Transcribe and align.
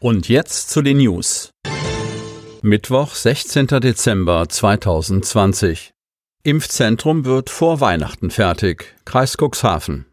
Und 0.00 0.28
jetzt 0.28 0.70
zu 0.70 0.80
den 0.80 0.98
News. 0.98 1.50
Mittwoch, 2.62 3.16
16. 3.16 3.66
Dezember 3.66 4.48
2020. 4.48 5.90
Impfzentrum 6.44 7.24
wird 7.24 7.50
vor 7.50 7.80
Weihnachten 7.80 8.30
fertig. 8.30 8.94
Kreis 9.04 9.36
Cuxhaven. 9.36 10.06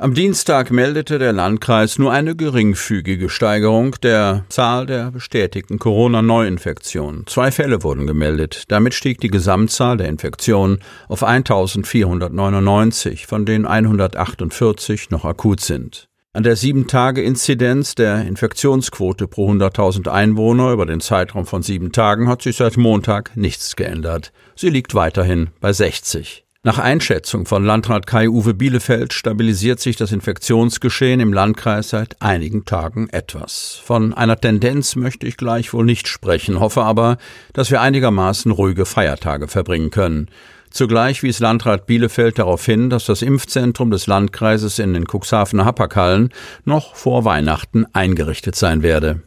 Am 0.00 0.14
Dienstag 0.14 0.72
meldete 0.72 1.20
der 1.20 1.32
Landkreis 1.32 2.00
nur 2.00 2.10
eine 2.10 2.34
geringfügige 2.34 3.28
Steigerung 3.28 3.94
der 4.02 4.46
Zahl 4.48 4.86
der 4.86 5.12
bestätigten 5.12 5.78
Corona-Neuinfektionen. 5.78 7.28
Zwei 7.28 7.52
Fälle 7.52 7.84
wurden 7.84 8.08
gemeldet. 8.08 8.64
Damit 8.66 8.94
stieg 8.94 9.20
die 9.20 9.28
Gesamtzahl 9.28 9.96
der 9.96 10.08
Infektionen 10.08 10.80
auf 11.06 11.22
1499, 11.22 13.28
von 13.28 13.46
denen 13.46 13.66
148 13.66 15.10
noch 15.10 15.24
akut 15.24 15.60
sind. 15.60 16.09
An 16.32 16.44
der 16.44 16.56
7-Tage-Inzidenz 16.56 17.96
der 17.96 18.24
Infektionsquote 18.24 19.26
pro 19.26 19.50
100.000 19.50 20.06
Einwohner 20.06 20.70
über 20.70 20.86
den 20.86 21.00
Zeitraum 21.00 21.44
von 21.44 21.64
sieben 21.64 21.90
Tagen 21.90 22.28
hat 22.28 22.42
sich 22.42 22.54
seit 22.54 22.76
Montag 22.76 23.36
nichts 23.36 23.74
geändert. 23.74 24.32
Sie 24.54 24.70
liegt 24.70 24.94
weiterhin 24.94 25.50
bei 25.60 25.72
60. 25.72 26.44
Nach 26.62 26.78
Einschätzung 26.78 27.46
von 27.46 27.64
Landrat 27.64 28.06
Kai-Uwe 28.06 28.54
Bielefeld 28.54 29.12
stabilisiert 29.12 29.80
sich 29.80 29.96
das 29.96 30.12
Infektionsgeschehen 30.12 31.18
im 31.18 31.32
Landkreis 31.32 31.88
seit 31.88 32.22
einigen 32.22 32.64
Tagen 32.64 33.08
etwas. 33.08 33.80
Von 33.82 34.14
einer 34.14 34.36
Tendenz 34.38 34.94
möchte 34.94 35.26
ich 35.26 35.36
gleich 35.36 35.72
wohl 35.72 35.84
nicht 35.84 36.06
sprechen, 36.06 36.60
hoffe 36.60 36.82
aber, 36.82 37.18
dass 37.54 37.72
wir 37.72 37.80
einigermaßen 37.80 38.52
ruhige 38.52 38.86
Feiertage 38.86 39.48
verbringen 39.48 39.90
können. 39.90 40.28
Zugleich 40.70 41.22
wies 41.22 41.40
Landrat 41.40 41.86
Bielefeld 41.86 42.38
darauf 42.38 42.64
hin, 42.64 42.90
dass 42.90 43.04
das 43.06 43.22
Impfzentrum 43.22 43.90
des 43.90 44.06
Landkreises 44.06 44.78
in 44.78 44.94
den 44.94 45.04
Cuxhavener 45.06 45.64
Happerkallen 45.64 46.30
noch 46.64 46.94
vor 46.94 47.24
Weihnachten 47.24 47.86
eingerichtet 47.92 48.54
sein 48.54 48.82
werde. 48.82 49.22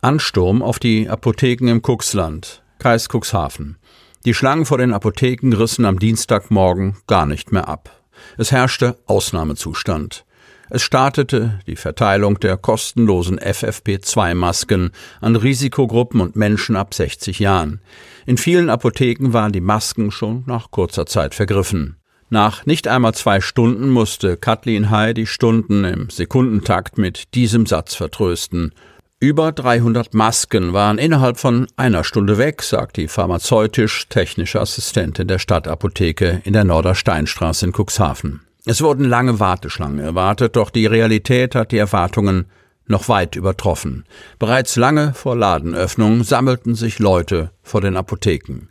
Ansturm 0.00 0.62
auf 0.62 0.78
die 0.78 1.08
Apotheken 1.08 1.68
im 1.68 1.82
Cuxland, 1.82 2.62
Kreis 2.78 3.08
Cuxhaven. 3.08 3.76
Die 4.24 4.34
Schlangen 4.34 4.66
vor 4.66 4.78
den 4.78 4.92
Apotheken 4.92 5.52
rissen 5.54 5.84
am 5.84 5.98
Dienstagmorgen 5.98 6.96
gar 7.06 7.26
nicht 7.26 7.52
mehr 7.52 7.68
ab. 7.68 7.90
Es 8.36 8.52
herrschte 8.52 8.98
Ausnahmezustand. 9.06 10.25
Es 10.68 10.82
startete 10.82 11.60
die 11.66 11.76
Verteilung 11.76 12.40
der 12.40 12.56
kostenlosen 12.56 13.38
FFP2-Masken 13.38 14.90
an 15.20 15.36
Risikogruppen 15.36 16.20
und 16.20 16.34
Menschen 16.34 16.74
ab 16.74 16.92
60 16.92 17.38
Jahren. 17.38 17.80
In 18.26 18.36
vielen 18.36 18.68
Apotheken 18.68 19.32
waren 19.32 19.52
die 19.52 19.60
Masken 19.60 20.10
schon 20.10 20.42
nach 20.46 20.72
kurzer 20.72 21.06
Zeit 21.06 21.34
vergriffen. 21.34 21.96
Nach 22.28 22.66
nicht 22.66 22.88
einmal 22.88 23.14
zwei 23.14 23.40
Stunden 23.40 23.90
musste 23.90 24.36
Kathleen 24.36 24.90
Hay 24.90 25.14
die 25.14 25.28
Stunden 25.28 25.84
im 25.84 26.10
Sekundentakt 26.10 26.98
mit 26.98 27.34
diesem 27.34 27.66
Satz 27.66 27.94
vertrösten. 27.94 28.72
Über 29.20 29.52
300 29.52 30.12
Masken 30.12 30.72
waren 30.72 30.98
innerhalb 30.98 31.38
von 31.38 31.68
einer 31.76 32.02
Stunde 32.02 32.36
weg, 32.36 32.62
sagt 32.62 32.96
die 32.96 33.06
pharmazeutisch-technische 33.06 34.60
Assistentin 34.60 35.28
der 35.28 35.38
Stadtapotheke 35.38 36.42
in 36.44 36.52
der 36.52 36.64
Nordersteinstraße 36.64 37.66
in 37.66 37.72
Cuxhaven. 37.72 38.45
Es 38.68 38.82
wurden 38.82 39.04
lange 39.04 39.38
Warteschlangen 39.38 40.00
erwartet, 40.00 40.56
doch 40.56 40.70
die 40.70 40.86
Realität 40.86 41.54
hat 41.54 41.70
die 41.70 41.78
Erwartungen 41.78 42.46
noch 42.88 43.08
weit 43.08 43.36
übertroffen. 43.36 44.04
Bereits 44.40 44.74
lange 44.74 45.14
vor 45.14 45.36
Ladenöffnung 45.36 46.24
sammelten 46.24 46.74
sich 46.74 46.98
Leute 46.98 47.52
vor 47.62 47.80
den 47.80 47.96
Apotheken. 47.96 48.68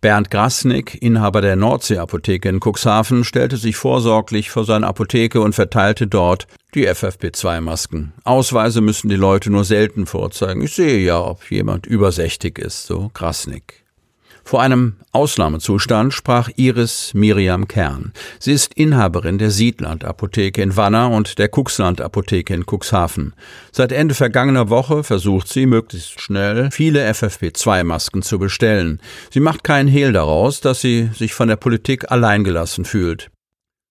Bernd 0.00 0.30
Grasnick, 0.30 1.02
Inhaber 1.02 1.42
der 1.42 1.56
Nordsee-Apotheke 1.56 2.48
in 2.48 2.60
Cuxhaven, 2.60 3.24
stellte 3.24 3.58
sich 3.58 3.76
vorsorglich 3.76 4.50
vor 4.50 4.64
seine 4.64 4.86
Apotheke 4.86 5.42
und 5.42 5.54
verteilte 5.54 6.06
dort 6.06 6.46
die 6.74 6.88
FFP2-Masken. 6.88 8.14
Ausweise 8.24 8.80
müssen 8.80 9.10
die 9.10 9.16
Leute 9.16 9.50
nur 9.50 9.64
selten 9.64 10.06
vorzeigen. 10.06 10.62
Ich 10.62 10.74
sehe 10.74 10.98
ja, 10.98 11.20
ob 11.20 11.50
jemand 11.50 11.86
übersächtig 11.86 12.58
ist, 12.58 12.86
so 12.86 13.10
Grasnick. 13.12 13.85
Vor 14.46 14.62
einem 14.62 14.94
Ausnahmezustand 15.10 16.14
sprach 16.14 16.48
Iris 16.54 17.14
Miriam 17.14 17.66
Kern. 17.66 18.12
Sie 18.38 18.52
ist 18.52 18.74
Inhaberin 18.74 19.38
der 19.38 19.50
Siedland 19.50 20.04
Apotheke 20.04 20.62
in 20.62 20.76
Wanner 20.76 21.10
und 21.10 21.40
der 21.40 21.48
Cuxland 21.48 22.00
Apotheke 22.00 22.54
in 22.54 22.62
Cuxhaven. 22.64 23.34
Seit 23.72 23.90
Ende 23.90 24.14
vergangener 24.14 24.70
Woche 24.70 25.02
versucht 25.02 25.48
sie 25.48 25.66
möglichst 25.66 26.20
schnell 26.20 26.70
viele 26.70 27.10
FFP2-Masken 27.10 28.22
zu 28.22 28.38
bestellen. 28.38 29.00
Sie 29.32 29.40
macht 29.40 29.64
keinen 29.64 29.88
Hehl 29.88 30.12
daraus, 30.12 30.60
dass 30.60 30.80
sie 30.80 31.10
sich 31.12 31.34
von 31.34 31.48
der 31.48 31.56
Politik 31.56 32.12
alleingelassen 32.12 32.84
fühlt. 32.84 33.32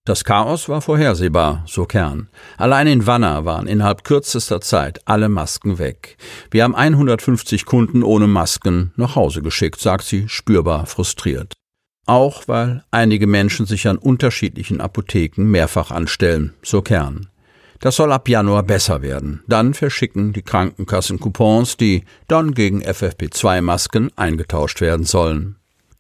Das 0.06 0.24
Chaos 0.24 0.70
war 0.70 0.82
vorhersehbar, 0.82 1.64
so 1.66 1.86
Kern. 1.86 2.30
Allein 2.58 2.86
in 2.86 3.08
Wanner 3.08 3.44
waren 3.44 3.66
innerhalb 3.66 4.04
kürzester 4.04 4.62
Zeit 4.62 5.02
alle 5.06 5.30
Masken 5.30 5.80
weg. 5.80 6.18
Wir 6.52 6.64
haben 6.64 6.76
150 6.76 7.66
Kunden 7.66 8.04
ohne 8.04 8.28
Masken 8.28 8.94
nach 8.98 9.16
Hause 9.16 9.42
geschickt, 9.42 9.80
sagt 9.80 10.04
sie 10.04 10.30
spürbar 10.30 10.86
frustriert. 10.86 11.54
Auch 12.06 12.48
weil 12.48 12.84
einige 12.92 13.26
Menschen 13.26 13.66
sich 13.66 13.88
an 13.88 13.98
unterschiedlichen 13.98 14.80
Apotheken 14.80 15.42
mehrfach 15.42 15.90
anstellen, 15.90 16.54
so 16.62 16.84
Kern. 16.84 17.30
Das 17.80 17.96
soll 17.96 18.12
ab 18.12 18.30
Januar 18.30 18.62
besser 18.62 19.02
werden. 19.02 19.44
Dann 19.48 19.74
verschicken 19.74 20.34
die 20.34 20.44
Krankenkassen 20.44 21.20
Coupons, 21.20 21.78
die 21.78 22.04
dann 22.28 22.54
gegen 22.54 22.84
FFP2-Masken 22.84 24.12
eingetauscht 24.16 24.82
werden 24.82 25.06
sollen. 25.06 25.56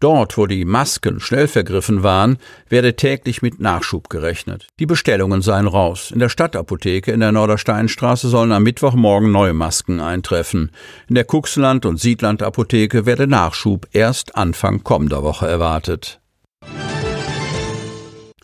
Dort, 0.05 0.38
wo 0.38 0.45
die 0.45 0.66
Masken 0.66 1.19
schnell 1.19 1.47
vergriffen 1.47 2.03
waren, 2.03 2.38
werde 2.69 2.95
täglich 2.95 3.41
mit 3.41 3.59
Nachschub 3.59 4.07
gerechnet. 4.07 4.67
Die 4.79 4.85
Bestellungen 4.85 5.41
seien 5.41 5.66
raus. 5.66 6.11
In 6.11 6.19
der 6.19 6.29
Stadtapotheke 6.29 7.11
in 7.11 7.21
der 7.21 7.31
Nordersteinstraße 7.31 8.29
sollen 8.29 8.51
am 8.51 8.61
Mittwochmorgen 8.61 9.31
neue 9.31 9.53
Masken 9.53 9.99
eintreffen. 9.99 10.69
In 11.09 11.16
der 11.16 11.23
Kuxland- 11.23 11.88
und 11.88 11.99
Siedland-Apotheke 11.99 13.07
werde 13.07 13.25
Nachschub 13.25 13.88
erst 13.93 14.35
Anfang 14.35 14.83
kommender 14.83 15.23
Woche 15.23 15.47
erwartet. 15.47 16.22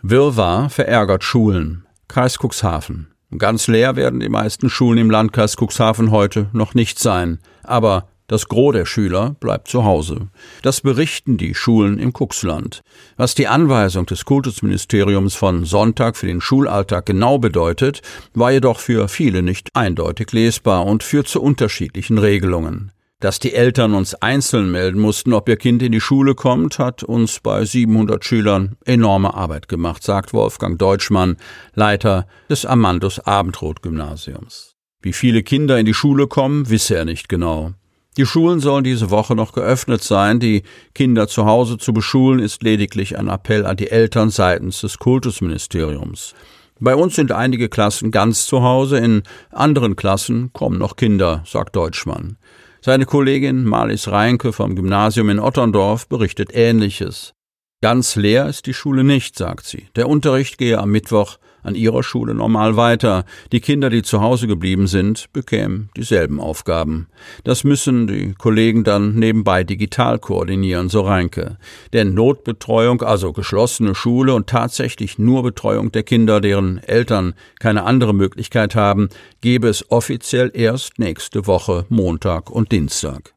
Wirrwarr 0.01 0.72
verärgert 0.72 1.23
Schulen. 1.23 1.85
Kreis 2.07 2.39
Cuxhaven. 2.39 3.13
Ganz 3.38 3.67
leer 3.67 3.95
werden 3.95 4.19
die 4.19 4.29
meisten 4.29 4.67
Schulen 4.67 4.97
im 4.97 5.11
Landkreis 5.11 5.57
Cuxhaven 5.57 6.09
heute 6.09 6.47
noch 6.53 6.73
nicht 6.73 6.97
sein. 6.97 7.38
Aber 7.61 8.07
das 8.28 8.48
Gros 8.48 8.74
der 8.74 8.86
Schüler 8.86 9.36
bleibt 9.40 9.68
zu 9.68 9.84
Hause. 9.84 10.30
Das 10.62 10.82
berichten 10.82 11.38
die 11.38 11.54
Schulen 11.54 12.00
im 12.00 12.14
Kuxland. 12.14 12.82
Was 13.18 13.36
die 13.36 13.47
Anweisung 13.47 14.06
des 14.06 14.26
Kultusministeriums 14.26 15.35
von 15.35 15.66
Sonntag 15.66 16.16
für 16.16 16.28
den 16.28 16.41
Schulalltag 16.41 17.06
genau 17.06 17.40
bedeutet, 17.40 18.02
war 18.34 18.52
jedoch 18.52 18.79
für 18.79 19.08
viele 19.08 19.41
nicht 19.41 19.70
eindeutig 19.73 20.32
lesbar 20.32 20.85
und 20.85 21.03
führt 21.03 21.28
zu 21.28 21.41
unterschiedlichen 21.41 22.18
Regelungen. 22.18 22.91
Dass 23.22 23.38
die 23.38 23.53
Eltern 23.53 23.94
uns 23.94 24.16
einzeln 24.16 24.72
melden 24.72 25.00
mussten, 25.00 25.34
ob 25.34 25.47
ihr 25.47 25.58
Kind 25.58 25.84
in 25.84 25.91
die 25.91 26.02
Schule 26.02 26.34
kommt, 26.34 26.79
hat 26.79 27.03
uns 27.03 27.40
bei 27.40 27.64
700 27.64 28.26
Schülern 28.26 28.78
enorme 28.84 29.35
Arbeit 29.35 29.67
gemacht, 29.67 30.02
sagt 30.02 30.34
Wolfgang 30.34 30.79
Deutschmann, 30.79 31.38
Leiter 31.76 32.26
des 32.50 32.66
Amandus 32.66 33.20
Abendrot 33.20 33.84
Gymnasiums. 33.84 34.76
Wie 35.03 35.14
viele 35.14 35.44
Kinder 35.44 35.78
in 35.78 35.85
die 35.85 35.94
Schule 35.94 36.26
kommen, 36.26 36.70
wisse 36.70 36.96
er 36.96 37.06
nicht 37.06 37.29
genau. 37.29 37.74
Die 38.17 38.25
Schulen 38.25 38.59
sollen 38.59 38.84
diese 38.84 39.09
Woche 39.09 39.35
noch 39.35 39.53
geöffnet 39.53 40.03
sein. 40.03 40.40
Die 40.40 40.63
Kinder 40.93 41.29
zu 41.29 41.46
Hause 41.46 41.78
zu 41.78 41.93
beschulen 41.93 42.40
ist 42.40 42.61
lediglich 42.61 43.17
ein 43.17 43.29
Appell 43.29 43.66
an 43.66 43.78
die 43.78 43.90
Eltern 43.90 44.29
seitens 44.29 44.81
des 44.81 44.99
Kultusministeriums. 44.99 46.35
Bei 46.79 46.96
uns 46.96 47.16
sind 47.16 47.31
einige 47.31 47.69
Klassen 47.69 48.11
ganz 48.11 48.47
zu 48.47 48.63
Hause, 48.63 48.97
in 48.97 49.23
anderen 49.52 49.96
Klassen 49.96 50.52
kommen 50.52 50.79
noch 50.79 50.96
Kinder, 50.96 51.43
sagt 51.46 51.75
Deutschmann. 51.75 52.37
Seine 52.81 53.05
Kollegin 53.05 53.63
Marlies 53.63 54.08
Reinke 54.08 54.52
vom 54.52 54.75
Gymnasium 54.75 55.29
in 55.29 55.40
Otterndorf 55.40 56.09
berichtet 56.09 56.49
Ähnliches. 56.53 57.35
Ganz 57.81 58.16
leer 58.16 58.47
ist 58.47 58.67
die 58.67 58.75
Schule 58.75 59.03
nicht, 59.03 59.35
sagt 59.35 59.66
sie. 59.66 59.87
Der 59.95 60.07
Unterricht 60.07 60.59
gehe 60.59 60.78
am 60.78 60.91
Mittwoch 60.91 61.37
an 61.63 61.73
ihrer 61.73 62.03
Schule 62.03 62.35
normal 62.35 62.75
weiter. 62.75 63.25
Die 63.51 63.59
Kinder, 63.59 63.89
die 63.89 64.03
zu 64.03 64.22
Hause 64.22 64.45
geblieben 64.45 64.85
sind, 64.85 65.33
bekämen 65.33 65.89
dieselben 65.97 66.39
Aufgaben. 66.39 67.07
Das 67.43 67.63
müssen 67.63 68.05
die 68.05 68.33
Kollegen 68.33 68.83
dann 68.83 69.16
nebenbei 69.16 69.63
digital 69.63 70.19
koordinieren, 70.19 70.89
so 70.89 71.01
Reinke. 71.01 71.57
Denn 71.91 72.13
Notbetreuung, 72.13 73.01
also 73.01 73.33
geschlossene 73.33 73.95
Schule 73.95 74.35
und 74.35 74.47
tatsächlich 74.47 75.17
nur 75.17 75.41
Betreuung 75.41 75.91
der 75.91 76.03
Kinder, 76.03 76.39
deren 76.39 76.78
Eltern 76.83 77.33
keine 77.59 77.83
andere 77.83 78.13
Möglichkeit 78.13 78.75
haben, 78.75 79.09
gebe 79.41 79.67
es 79.67 79.89
offiziell 79.89 80.51
erst 80.53 80.99
nächste 80.99 81.47
Woche 81.47 81.85
Montag 81.89 82.51
und 82.51 82.72
Dienstag. 82.72 83.33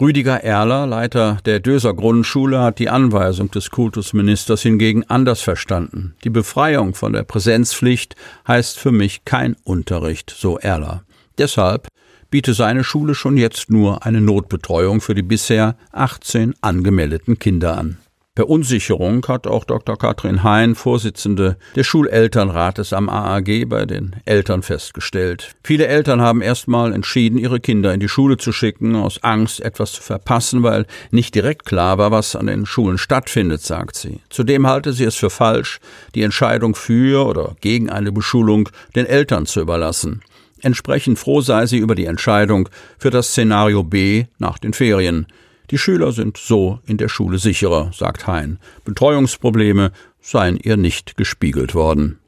Rüdiger 0.00 0.42
Erler, 0.42 0.86
Leiter 0.86 1.36
der 1.44 1.60
Döser 1.60 1.92
Grundschule, 1.92 2.60
hat 2.60 2.78
die 2.78 2.88
Anweisung 2.88 3.50
des 3.50 3.70
Kultusministers 3.70 4.62
hingegen 4.62 5.04
anders 5.08 5.42
verstanden. 5.42 6.14
Die 6.24 6.30
Befreiung 6.30 6.94
von 6.94 7.12
der 7.12 7.22
Präsenzpflicht 7.22 8.16
heißt 8.48 8.78
für 8.78 8.92
mich 8.92 9.26
kein 9.26 9.56
Unterricht, 9.62 10.34
so 10.34 10.58
Erler. 10.58 11.02
Deshalb 11.36 11.88
biete 12.30 12.54
seine 12.54 12.82
Schule 12.82 13.14
schon 13.14 13.36
jetzt 13.36 13.70
nur 13.70 14.06
eine 14.06 14.22
Notbetreuung 14.22 15.02
für 15.02 15.14
die 15.14 15.22
bisher 15.22 15.76
18 15.92 16.54
angemeldeten 16.62 17.38
Kinder 17.38 17.76
an. 17.76 17.98
Verunsicherung 18.40 19.22
hat 19.28 19.46
auch 19.46 19.64
Dr. 19.64 19.98
Katrin 19.98 20.42
Hein, 20.42 20.74
Vorsitzende 20.74 21.58
des 21.76 21.86
Schulelternrates 21.86 22.94
am 22.94 23.10
AAG, 23.10 23.68
bei 23.68 23.84
den 23.84 24.16
Eltern 24.24 24.62
festgestellt. 24.62 25.54
Viele 25.62 25.86
Eltern 25.86 26.22
haben 26.22 26.40
erstmal 26.40 26.94
entschieden, 26.94 27.36
ihre 27.36 27.60
Kinder 27.60 27.92
in 27.92 28.00
die 28.00 28.08
Schule 28.08 28.38
zu 28.38 28.52
schicken, 28.52 28.96
aus 28.96 29.22
Angst, 29.22 29.60
etwas 29.60 29.92
zu 29.92 30.00
verpassen, 30.00 30.62
weil 30.62 30.86
nicht 31.10 31.34
direkt 31.34 31.66
klar 31.66 31.98
war, 31.98 32.12
was 32.12 32.34
an 32.34 32.46
den 32.46 32.64
Schulen 32.64 32.96
stattfindet, 32.96 33.60
sagt 33.60 33.96
sie. 33.96 34.20
Zudem 34.30 34.66
halte 34.66 34.94
sie 34.94 35.04
es 35.04 35.16
für 35.16 35.28
falsch, 35.28 35.78
die 36.14 36.22
Entscheidung 36.22 36.74
für 36.74 37.26
oder 37.26 37.56
gegen 37.60 37.90
eine 37.90 38.10
Beschulung 38.10 38.70
den 38.96 39.04
Eltern 39.04 39.44
zu 39.44 39.60
überlassen. 39.60 40.22
Entsprechend 40.62 41.18
froh 41.18 41.42
sei 41.42 41.66
sie 41.66 41.76
über 41.76 41.94
die 41.94 42.06
Entscheidung 42.06 42.70
für 42.98 43.10
das 43.10 43.32
Szenario 43.32 43.82
B 43.82 44.24
nach 44.38 44.58
den 44.58 44.72
Ferien. 44.72 45.26
Die 45.70 45.78
Schüler 45.78 46.10
sind 46.10 46.36
so 46.36 46.80
in 46.86 46.96
der 46.96 47.08
Schule 47.08 47.38
sicherer, 47.38 47.92
sagt 47.94 48.26
Hein. 48.26 48.58
Betreuungsprobleme 48.84 49.92
seien 50.20 50.56
ihr 50.56 50.76
nicht 50.76 51.16
gespiegelt 51.16 51.74
worden. 51.74 52.18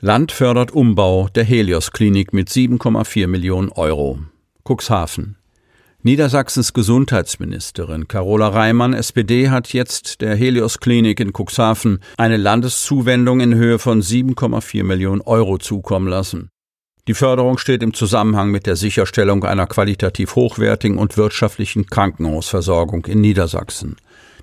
Land 0.00 0.32
fördert 0.32 0.72
Umbau 0.72 1.28
der 1.28 1.44
Helios 1.44 1.92
Klinik 1.92 2.32
mit 2.32 2.48
7,4 2.48 3.26
Millionen 3.26 3.68
Euro. 3.70 4.18
Cuxhaven. 4.64 5.36
Niedersachsens 6.02 6.72
Gesundheitsministerin 6.72 8.08
Carola 8.08 8.48
Reimann, 8.48 8.94
SPD, 8.94 9.50
hat 9.50 9.74
jetzt 9.74 10.22
der 10.22 10.34
Helios 10.34 10.80
Klinik 10.80 11.20
in 11.20 11.32
Cuxhaven 11.36 12.00
eine 12.16 12.38
Landeszuwendung 12.38 13.40
in 13.40 13.54
Höhe 13.54 13.78
von 13.78 14.00
7,4 14.00 14.82
Millionen 14.82 15.20
Euro 15.20 15.58
zukommen 15.58 16.08
lassen. 16.08 16.48
Die 17.10 17.14
Förderung 17.14 17.58
steht 17.58 17.82
im 17.82 17.92
Zusammenhang 17.92 18.52
mit 18.52 18.66
der 18.66 18.76
Sicherstellung 18.76 19.42
einer 19.42 19.66
qualitativ 19.66 20.36
hochwertigen 20.36 20.96
und 20.96 21.16
wirtschaftlichen 21.16 21.86
Krankenhausversorgung 21.86 23.04
in 23.06 23.20
Niedersachsen. 23.20 23.96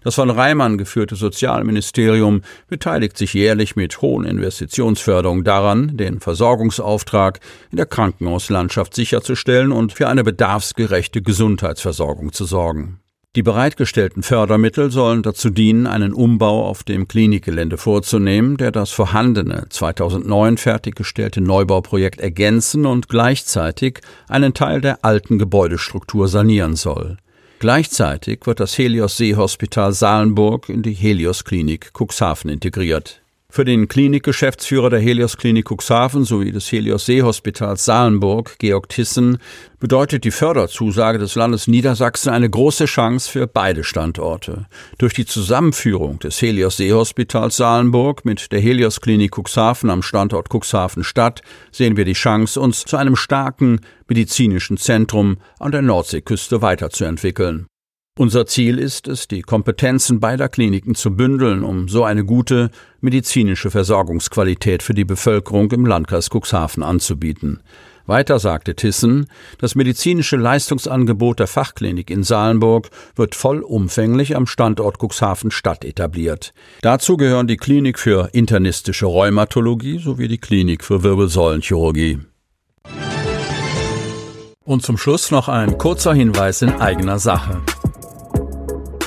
Das 0.04 0.16
von 0.16 0.30
Reimann 0.30 0.78
geführte 0.78 1.16
Sozialministerium 1.16 2.42
beteiligt 2.68 3.18
sich 3.18 3.34
jährlich 3.34 3.78
mit 3.78 4.02
hohen 4.02 4.26
Investitionsförderungen 4.26 5.46
daran, 5.46 5.96
den 5.96 6.20
Versorgungsauftrag 6.20 7.40
in 7.72 7.78
der 7.78 7.86
Krankenhauslandschaft 7.86 8.94
sicherzustellen 8.94 9.72
und 9.72 9.94
für 9.94 10.10
eine 10.10 10.26
bedarfsgerechte 10.26 11.22
Gesundheitsversorgung 11.22 12.34
zu 12.34 12.44
sorgen. 12.44 13.00
Die 13.38 13.44
bereitgestellten 13.44 14.24
Fördermittel 14.24 14.90
sollen 14.90 15.22
dazu 15.22 15.52
dienen, 15.52 15.86
einen 15.86 16.12
Umbau 16.12 16.66
auf 16.66 16.84
dem 16.84 17.08
Klinikgelände 17.08 17.78
vorzunehmen, 17.78 18.58
der 18.58 18.72
das 18.72 18.90
vorhandene 18.90 19.68
2009 19.70 20.58
fertiggestellte 20.58 21.40
Neubauprojekt 21.40 22.20
ergänzen 22.20 22.88
und 22.88 23.10
gleichzeitig 23.10 24.00
einen 24.28 24.56
Teil 24.56 24.82
der 24.82 25.06
alten 25.06 25.38
Gebäudestruktur 25.38 26.28
sanieren 26.28 26.76
soll. 26.76 27.18
Gleichzeitig 27.60 28.40
wird 28.46 28.60
das 28.60 28.76
Helios 28.76 29.18
Seehospital 29.18 29.94
Salenburg 29.94 30.68
in 30.68 30.82
die 30.82 30.94
Helios 30.94 31.44
Klinik 31.44 31.92
Cuxhaven 31.94 32.50
integriert. 32.50 33.22
Für 33.50 33.64
den 33.64 33.88
Klinikgeschäftsführer 33.88 34.90
der 34.90 35.00
Helios 35.00 35.38
Klinik 35.38 35.72
Cuxhaven 35.72 36.26
sowie 36.26 36.52
des 36.52 36.70
Helios 36.72 37.06
Seehospitals 37.06 37.86
Salenburg, 37.86 38.56
Georg 38.60 38.90
Tissen, 38.90 39.38
bedeutet 39.80 40.26
die 40.26 40.32
Förderzusage 40.32 41.18
des 41.18 41.36
Landes 41.36 41.66
Niedersachsen 41.66 42.30
eine 42.30 42.50
große 42.50 42.86
Chance 42.86 43.32
für 43.32 43.48
beide 43.48 43.86
Standorte. 43.86 44.68
Durch 44.98 45.14
die 45.14 45.26
Zusammenführung 45.26 46.20
des 46.20 46.42
Helios 46.42 46.78
Seehospitals 46.78 47.58
Salenburg 47.58 48.26
mit 48.26 48.52
der 48.52 48.60
Helios 48.60 49.00
Klinik 49.00 49.36
Cuxhaven 49.38 49.90
am 49.90 50.04
Standort 50.04 50.50
Cuxhaven 50.54 51.06
Stadt 51.06 51.42
sehen 51.72 51.96
wir 51.96 52.06
die 52.06 52.14
Chance, 52.14 52.60
uns 52.60 52.84
zu 52.84 52.98
einem 52.98 53.16
starken 53.16 53.80
medizinischen 54.10 54.78
Zentrum 54.78 55.38
an 55.58 55.72
der 55.72 55.82
Nordseeküste 55.82 56.62
weiterzuentwickeln. 56.62 57.68
Unser 58.18 58.48
Ziel 58.48 58.80
ist 58.80 59.08
es, 59.08 59.28
die 59.28 59.44
Kompetenzen 59.44 60.20
beider 60.20 60.50
Kliniken 60.50 60.96
zu 60.96 61.16
bündeln, 61.16 61.64
um 61.64 61.88
so 61.88 62.04
eine 62.04 62.26
gute 62.26 62.72
medizinische 63.00 63.70
Versorgungsqualität 63.70 64.82
für 64.82 64.96
die 64.96 65.06
Bevölkerung 65.06 65.72
im 65.72 65.86
Landkreis 65.86 66.30
Cuxhaven 66.32 66.82
anzubieten. 66.82 67.62
Weiter 68.08 68.40
sagte 68.40 68.76
Thyssen, 68.76 69.28
das 69.60 69.76
medizinische 69.76 70.36
Leistungsangebot 70.36 71.40
der 71.40 71.46
Fachklinik 71.46 72.10
in 72.10 72.24
Salenburg 72.24 72.90
wird 73.16 73.36
vollumfänglich 73.36 74.36
am 74.36 74.48
Standort 74.48 74.98
Cuxhaven 74.98 75.52
Stadt 75.52 75.86
etabliert. 75.86 76.56
Dazu 76.82 77.18
gehören 77.18 77.46
die 77.46 77.58
Klinik 77.58 78.00
für 78.00 78.30
internistische 78.34 79.06
Rheumatologie 79.06 80.00
sowie 80.00 80.28
die 80.28 80.40
Klinik 80.40 80.84
für 80.84 81.04
Wirbelsäulenchirurgie. 81.04 82.18
Und 84.64 84.84
zum 84.84 84.98
Schluss 84.98 85.32
noch 85.32 85.48
ein 85.48 85.78
kurzer 85.78 86.14
Hinweis 86.14 86.62
in 86.62 86.74
eigener 86.74 87.20
Sache. 87.20 87.62